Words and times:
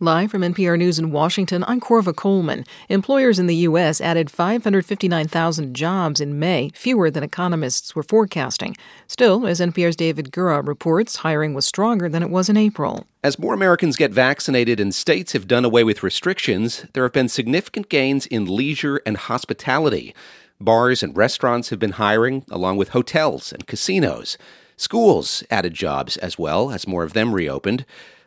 Live 0.00 0.30
from 0.30 0.42
NPR 0.42 0.76
News 0.76 0.98
in 0.98 1.10
Washington, 1.10 1.64
I'm 1.66 1.80
Corva 1.80 2.14
Coleman. 2.14 2.66
Employers 2.90 3.38
in 3.38 3.46
the 3.46 3.56
U.S. 3.56 3.98
added 3.98 4.30
559,000 4.30 5.74
jobs 5.74 6.20
in 6.20 6.38
May, 6.38 6.70
fewer 6.74 7.10
than 7.10 7.22
economists 7.22 7.96
were 7.96 8.02
forecasting. 8.02 8.76
Still, 9.06 9.46
as 9.46 9.58
NPR's 9.58 9.96
David 9.96 10.32
Gura 10.32 10.66
reports, 10.66 11.16
hiring 11.16 11.54
was 11.54 11.64
stronger 11.64 12.10
than 12.10 12.22
it 12.22 12.28
was 12.28 12.50
in 12.50 12.58
April. 12.58 13.06
As 13.24 13.38
more 13.38 13.54
Americans 13.54 13.96
get 13.96 14.10
vaccinated 14.10 14.80
and 14.80 14.94
states 14.94 15.32
have 15.32 15.48
done 15.48 15.64
away 15.64 15.82
with 15.82 16.02
restrictions, 16.02 16.84
there 16.92 17.04
have 17.04 17.14
been 17.14 17.30
significant 17.30 17.88
gains 17.88 18.26
in 18.26 18.44
leisure 18.44 19.00
and 19.06 19.16
hospitality. 19.16 20.14
Bars 20.60 21.02
and 21.02 21.16
restaurants 21.16 21.70
have 21.70 21.78
been 21.78 21.92
hiring, 21.92 22.44
along 22.50 22.76
with 22.76 22.90
hotels 22.90 23.50
and 23.50 23.66
casinos. 23.66 24.36
Schools 24.76 25.42
added 25.50 25.72
jobs 25.72 26.18
as 26.18 26.38
well 26.38 26.70
as 26.70 26.86
more 26.86 27.02
of 27.02 27.14
them 27.14 27.34
reopened. 27.34 27.86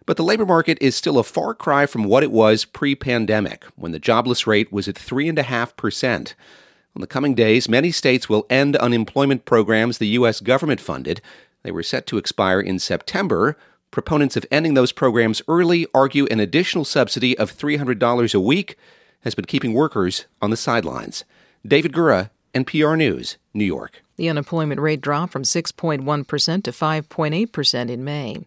But 0.09 0.17
the 0.17 0.23
labor 0.23 0.47
market 0.47 0.79
is 0.81 0.95
still 0.95 1.19
a 1.19 1.23
far 1.23 1.53
cry 1.53 1.85
from 1.85 2.03
what 2.03 2.23
it 2.23 2.31
was 2.31 2.65
pre 2.65 2.95
pandemic, 2.95 3.63
when 3.75 3.91
the 3.91 3.99
jobless 3.99 4.47
rate 4.47 4.73
was 4.73 4.87
at 4.87 4.95
3.5%. 4.95 6.33
In 6.95 7.01
the 7.01 7.05
coming 7.05 7.35
days, 7.35 7.69
many 7.69 7.91
states 7.91 8.27
will 8.27 8.47
end 8.49 8.75
unemployment 8.77 9.45
programs 9.45 9.99
the 9.99 10.07
U.S. 10.07 10.39
government 10.39 10.81
funded. 10.81 11.21
They 11.61 11.69
were 11.69 11.83
set 11.83 12.07
to 12.07 12.17
expire 12.17 12.59
in 12.59 12.79
September. 12.79 13.55
Proponents 13.91 14.35
of 14.35 14.47
ending 14.49 14.73
those 14.73 14.91
programs 14.91 15.43
early 15.47 15.85
argue 15.93 16.25
an 16.31 16.39
additional 16.39 16.85
subsidy 16.85 17.37
of 17.37 17.55
$300 17.55 18.33
a 18.33 18.39
week 18.39 18.77
has 19.19 19.35
been 19.35 19.45
keeping 19.45 19.73
workers 19.73 20.25
on 20.41 20.49
the 20.49 20.57
sidelines. 20.57 21.23
David 21.63 21.93
Gura, 21.93 22.31
NPR 22.53 22.97
News, 22.97 23.37
New 23.53 23.65
York. 23.65 24.03
The 24.15 24.27
unemployment 24.27 24.81
rate 24.81 25.01
dropped 25.01 25.31
from 25.31 25.43
6.1% 25.43 26.63
to 26.63 26.71
5.8% 26.71 27.89
in 27.89 28.03
May. 28.03 28.37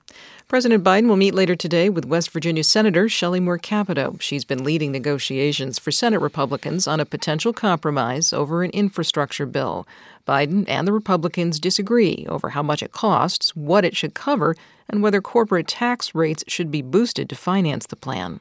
President 0.48 0.84
Biden 0.84 1.08
will 1.08 1.16
meet 1.16 1.34
later 1.34 1.54
today 1.54 1.88
with 1.88 2.04
West 2.04 2.30
Virginia 2.30 2.64
Senator 2.64 3.08
Shelley 3.08 3.40
Moore 3.40 3.58
Capito. 3.58 4.16
She's 4.20 4.44
been 4.44 4.64
leading 4.64 4.92
negotiations 4.92 5.78
for 5.78 5.90
Senate 5.90 6.20
Republicans 6.20 6.86
on 6.86 7.00
a 7.00 7.06
potential 7.06 7.52
compromise 7.52 8.32
over 8.32 8.62
an 8.62 8.70
infrastructure 8.72 9.46
bill. 9.46 9.86
Biden 10.26 10.64
and 10.68 10.86
the 10.86 10.92
Republicans 10.92 11.58
disagree 11.58 12.26
over 12.28 12.50
how 12.50 12.62
much 12.62 12.82
it 12.82 12.92
costs, 12.92 13.56
what 13.56 13.84
it 13.84 13.96
should 13.96 14.14
cover, 14.14 14.54
and 14.90 15.02
whether 15.02 15.22
corporate 15.22 15.68
tax 15.68 16.14
rates 16.14 16.44
should 16.48 16.70
be 16.70 16.82
boosted 16.82 17.30
to 17.30 17.36
finance 17.36 17.86
the 17.86 17.96
plan. 17.96 18.40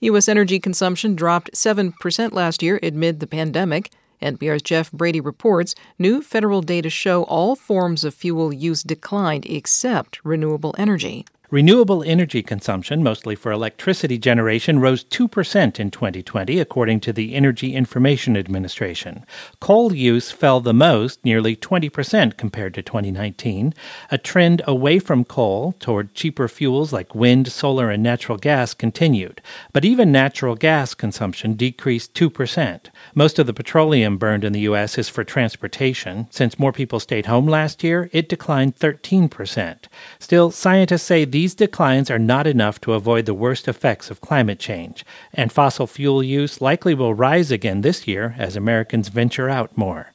U.S. 0.00 0.28
energy 0.28 0.60
consumption 0.60 1.16
dropped 1.16 1.52
7% 1.52 2.32
last 2.32 2.62
year 2.62 2.78
amid 2.82 3.20
the 3.20 3.26
pandemic. 3.26 3.90
NPR's 4.22 4.62
Jeff 4.62 4.90
Brady 4.92 5.20
reports 5.20 5.74
new 5.98 6.22
federal 6.22 6.60
data 6.62 6.90
show 6.90 7.24
all 7.24 7.56
forms 7.56 8.04
of 8.04 8.14
fuel 8.14 8.52
use 8.52 8.82
declined 8.82 9.46
except 9.46 10.24
renewable 10.24 10.74
energy. 10.78 11.24
Renewable 11.50 12.02
energy 12.02 12.42
consumption, 12.42 13.02
mostly 13.02 13.34
for 13.34 13.50
electricity 13.50 14.18
generation, 14.18 14.80
rose 14.80 15.02
2% 15.02 15.80
in 15.80 15.90
2020, 15.90 16.60
according 16.60 17.00
to 17.00 17.10
the 17.10 17.34
Energy 17.34 17.74
Information 17.74 18.36
Administration. 18.36 19.24
Coal 19.58 19.94
use 19.94 20.30
fell 20.30 20.60
the 20.60 20.74
most, 20.74 21.24
nearly 21.24 21.56
20% 21.56 22.36
compared 22.36 22.74
to 22.74 22.82
2019. 22.82 23.72
A 24.10 24.18
trend 24.18 24.60
away 24.66 24.98
from 24.98 25.24
coal 25.24 25.72
toward 25.80 26.14
cheaper 26.14 26.48
fuels 26.48 26.92
like 26.92 27.14
wind, 27.14 27.50
solar, 27.50 27.88
and 27.88 28.02
natural 28.02 28.36
gas 28.36 28.74
continued. 28.74 29.40
But 29.72 29.86
even 29.86 30.12
natural 30.12 30.54
gas 30.54 30.92
consumption 30.92 31.54
decreased 31.54 32.12
2%. 32.12 32.90
Most 33.14 33.38
of 33.38 33.46
the 33.46 33.54
petroleum 33.54 34.18
burned 34.18 34.44
in 34.44 34.52
the 34.52 34.68
U.S. 34.68 34.98
is 34.98 35.08
for 35.08 35.24
transportation. 35.24 36.26
Since 36.28 36.58
more 36.58 36.72
people 36.72 37.00
stayed 37.00 37.24
home 37.24 37.46
last 37.46 37.82
year, 37.82 38.10
it 38.12 38.28
declined 38.28 38.76
13%. 38.76 39.84
Still, 40.18 40.50
scientists 40.50 41.04
say 41.04 41.24
these 41.38 41.54
declines 41.54 42.10
are 42.10 42.18
not 42.18 42.48
enough 42.48 42.80
to 42.80 42.94
avoid 42.94 43.24
the 43.24 43.32
worst 43.32 43.68
effects 43.68 44.10
of 44.10 44.20
climate 44.20 44.58
change, 44.58 45.04
and 45.32 45.52
fossil 45.52 45.86
fuel 45.86 46.20
use 46.20 46.60
likely 46.60 46.94
will 46.94 47.14
rise 47.14 47.52
again 47.52 47.82
this 47.82 48.08
year 48.08 48.34
as 48.36 48.56
Americans 48.56 49.06
venture 49.06 49.48
out 49.48 49.78
more. 49.78 50.10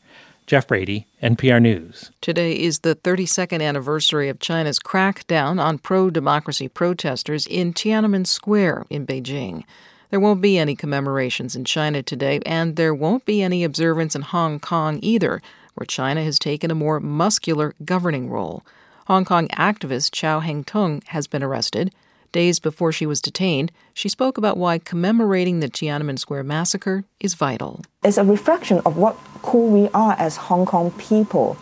Jeff 0.48 0.68
Brady, 0.68 1.08
NPR 1.22 1.62
News. 1.62 2.12
Today 2.20 2.60
is 2.60 2.80
the 2.80 2.98
32nd 2.98 3.62
anniversary 3.62 4.28
of 4.28 4.42
China's 4.42 4.80
crackdown 4.80 5.62
on 5.62 5.78
pro 5.78 6.10
democracy 6.10 6.67
protesters 6.67 7.48
in 7.48 7.72
Tiananmen 7.72 8.28
Square 8.28 8.86
in 8.89 9.08
Beijing. 9.08 9.64
There 10.10 10.20
won't 10.20 10.42
be 10.42 10.58
any 10.58 10.76
commemorations 10.76 11.56
in 11.56 11.64
China 11.64 12.04
today, 12.04 12.42
and 12.45 12.76
there 12.76 12.94
won't 12.94 13.23
be 13.23 13.42
any 13.42 13.64
observance 13.64 14.14
in 14.14 14.23
Hong 14.23 14.60
Kong 14.60 15.00
either, 15.02 15.42
where 15.76 15.86
China 15.86 16.22
has 16.22 16.38
taken 16.38 16.70
a 16.70 16.76
more 16.76 17.00
muscular 17.00 17.76
governing 17.86 18.30
role. 18.30 18.66
Hong 19.08 19.25
Kong 19.25 19.49
activist 19.49 20.14
Chow 20.14 20.39
Hang 20.39 20.64
Tung 20.64 21.02
has 21.08 21.27
been 21.27 21.43
arrested. 21.43 21.93
Days 22.31 22.59
before 22.59 22.93
she 22.93 23.05
was 23.05 23.21
detained, 23.21 23.71
she 23.93 24.08
spoke 24.08 24.37
about 24.37 24.58
why 24.58 24.80
commemorating 24.80 25.59
the 25.59 25.67
Tiananmen 25.67 26.17
Square 26.17 26.45
massacre 26.45 27.03
is 27.19 27.33
vital. 27.33 27.81
It's 28.03 28.17
a 28.17 28.23
reflection 28.23 28.80
of 28.86 28.95
what 28.95 29.15
who 29.43 29.67
we 29.67 29.89
are 29.89 30.15
as 30.17 30.37
Hong 30.37 30.65
Kong 30.65 30.91
people. 30.91 31.58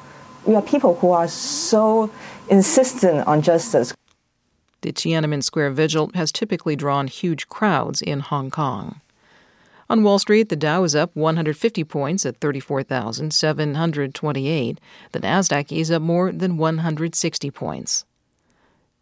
We 0.46 0.54
are 0.54 0.62
people 0.62 0.96
who 0.96 1.12
are 1.12 1.28
so 1.28 2.12
insistent 2.48 3.28
on 3.28 3.42
justice. 3.42 3.94
The 4.82 4.94
Tiananmen 4.94 5.44
Square 5.44 5.72
vigil 5.72 6.12
has 6.14 6.32
typically 6.32 6.76
drawn 6.76 7.08
huge 7.08 7.48
crowds 7.48 8.02
in 8.02 8.20
Hong 8.20 8.52
Kong. 8.52 9.02
On 9.92 10.02
Wall 10.04 10.20
Street, 10.20 10.48
the 10.48 10.56
Dow 10.56 10.86
is 10.86 10.96
up 10.96 11.14
150 11.18 11.84
points 11.84 12.26
at 12.26 12.38
34,728. 12.38 14.80
The 15.12 15.20
Nasdaq 15.20 15.78
is 15.78 15.92
up 15.92 16.02
more 16.02 16.32
than 16.32 16.56
160 16.56 17.52
points. 17.52 18.06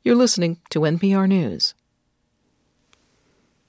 You're 0.02 0.16
listening 0.16 0.58
to 0.72 0.80
NPR 0.80 1.28
News. 1.28 1.76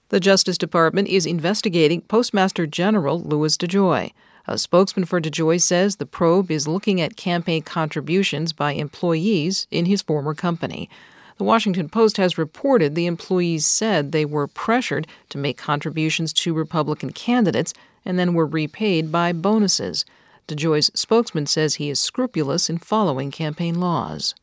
The 0.08 0.18
Justice 0.18 0.56
Department 0.56 1.08
is 1.08 1.26
investigating 1.26 2.00
Postmaster 2.00 2.66
General 2.66 3.20
Louis 3.20 3.54
DeJoy. 3.58 4.12
A 4.46 4.56
spokesman 4.56 5.04
for 5.04 5.20
DeJoy 5.20 5.60
says 5.60 5.96
the 5.96 6.06
probe 6.06 6.50
is 6.50 6.66
looking 6.66 7.02
at 7.02 7.18
campaign 7.18 7.60
contributions 7.60 8.54
by 8.54 8.72
employees 8.72 9.66
in 9.70 9.84
his 9.84 10.00
former 10.00 10.32
company. 10.32 10.88
The 11.40 11.44
Washington 11.44 11.88
Post 11.88 12.18
has 12.18 12.36
reported 12.36 12.94
the 12.94 13.06
employees 13.06 13.64
said 13.64 14.12
they 14.12 14.26
were 14.26 14.46
pressured 14.46 15.06
to 15.30 15.38
make 15.38 15.56
contributions 15.56 16.34
to 16.34 16.52
Republican 16.52 17.12
candidates 17.12 17.72
and 18.04 18.18
then 18.18 18.34
were 18.34 18.44
repaid 18.44 19.10
by 19.10 19.32
bonuses. 19.32 20.04
DeJoy's 20.48 20.90
spokesman 20.94 21.46
says 21.46 21.76
he 21.76 21.88
is 21.88 21.98
scrupulous 21.98 22.68
in 22.68 22.76
following 22.76 23.30
campaign 23.30 23.80
laws. 23.80 24.34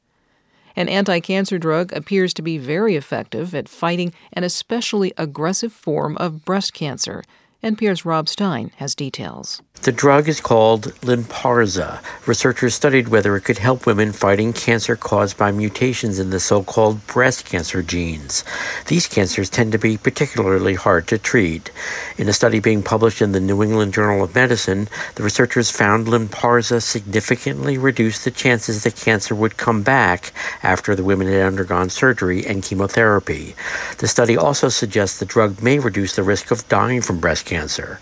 An 0.75 0.89
anti 0.89 1.19
cancer 1.19 1.59
drug 1.59 1.93
appears 1.93 2.33
to 2.33 2.41
be 2.41 2.57
very 2.57 2.95
effective 2.95 3.53
at 3.53 3.69
fighting 3.69 4.11
an 4.33 4.43
especially 4.43 5.13
aggressive 5.17 5.71
form 5.71 6.17
of 6.17 6.45
breast 6.45 6.73
cancer. 6.73 7.23
NPR's 7.61 8.05
Rob 8.05 8.27
Stein 8.27 8.71
has 8.77 8.95
details. 8.95 9.61
The 9.83 9.91
drug 9.93 10.27
is 10.27 10.41
called 10.41 10.93
Lynparza. 11.01 12.01
Researchers 12.25 12.75
studied 12.75 13.07
whether 13.07 13.37
it 13.37 13.45
could 13.45 13.59
help 13.59 13.85
women 13.85 14.11
fighting 14.11 14.51
cancer 14.51 14.97
caused 14.97 15.37
by 15.37 15.51
mutations 15.51 16.19
in 16.19 16.29
the 16.29 16.41
so 16.41 16.61
called 16.61 17.05
breast 17.07 17.45
cancer 17.45 17.81
genes. 17.81 18.43
These 18.87 19.07
cancers 19.07 19.49
tend 19.49 19.71
to 19.71 19.77
be 19.77 19.95
particularly 19.95 20.73
hard 20.73 21.07
to 21.07 21.17
treat. 21.17 21.71
In 22.17 22.27
a 22.27 22.33
study 22.33 22.59
being 22.59 22.83
published 22.83 23.21
in 23.21 23.31
the 23.31 23.39
New 23.39 23.63
England 23.63 23.93
Journal 23.93 24.23
of 24.23 24.35
Medicine, 24.35 24.89
the 25.15 25.23
researchers 25.23 25.71
found 25.71 26.07
Lynparza 26.07 26.81
significantly 26.81 27.77
reduced 27.77 28.25
the 28.25 28.31
chances 28.31 28.83
that 28.83 28.97
cancer 28.97 29.35
would 29.35 29.55
come 29.55 29.83
back 29.83 30.33
after 30.63 30.95
the 30.95 31.03
women 31.03 31.27
had 31.27 31.41
undergone 31.43 31.89
surgery 31.89 32.45
and 32.45 32.63
chemotherapy. 32.63 33.55
The 33.99 34.07
study 34.09 34.35
also 34.35 34.67
suggests 34.67 35.19
the 35.19 35.25
drug 35.25 35.61
may 35.61 35.79
reduce 35.79 36.15
the 36.15 36.23
risk 36.23 36.51
of 36.51 36.67
dying 36.67 37.01
from 37.01 37.21
breast 37.21 37.45
cancer. 37.45 37.99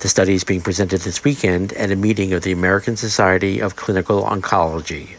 The 0.00 0.08
study 0.08 0.34
is 0.34 0.44
being 0.44 0.60
presented 0.60 1.00
this 1.00 1.15
weekend 1.24 1.72
at 1.74 1.90
a 1.90 1.96
meeting 1.96 2.32
of 2.32 2.42
the 2.42 2.52
American 2.52 2.96
Society 2.96 3.60
of 3.60 3.76
Clinical 3.76 4.22
Oncology. 4.24 5.16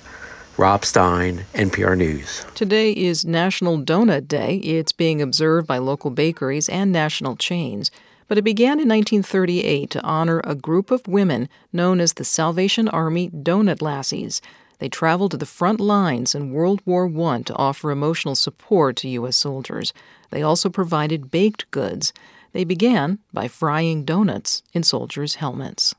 Rob 0.57 0.83
Stein, 0.83 1.45
NPR 1.53 1.95
News. 1.95 2.45
Today 2.55 2.91
is 2.91 3.23
National 3.23 3.77
Donut 3.77 4.27
Day. 4.27 4.55
It's 4.57 4.91
being 4.91 5.21
observed 5.21 5.67
by 5.67 5.77
local 5.77 6.09
bakeries 6.09 6.67
and 6.67 6.91
national 6.91 7.35
chains. 7.35 7.91
But 8.27 8.37
it 8.37 8.43
began 8.43 8.79
in 8.79 8.89
1938 8.89 9.89
to 9.91 10.01
honor 10.01 10.41
a 10.43 10.55
group 10.55 10.89
of 10.89 11.07
women 11.07 11.47
known 11.71 11.99
as 11.99 12.13
the 12.13 12.25
Salvation 12.25 12.87
Army 12.89 13.29
Donut 13.29 13.81
Lassies. 13.81 14.41
They 14.79 14.89
traveled 14.89 15.31
to 15.31 15.37
the 15.37 15.45
front 15.45 15.79
lines 15.79 16.35
in 16.35 16.51
World 16.51 16.81
War 16.85 17.05
I 17.05 17.41
to 17.43 17.55
offer 17.55 17.91
emotional 17.91 18.35
support 18.35 18.95
to 18.97 19.09
U.S. 19.09 19.37
soldiers. 19.37 19.93
They 20.29 20.41
also 20.41 20.69
provided 20.69 21.31
baked 21.31 21.69
goods. 21.71 22.13
They 22.53 22.63
began 22.63 23.19
by 23.33 23.47
frying 23.47 24.05
donuts 24.05 24.63
in 24.73 24.83
soldiers' 24.83 25.35
helmets. 25.35 25.93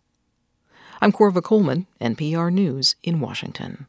I'm 1.00 1.12
Corva 1.12 1.43
Coleman, 1.43 1.87
NPR 2.00 2.53
News 2.53 2.97
in 3.03 3.21
Washington. 3.21 3.87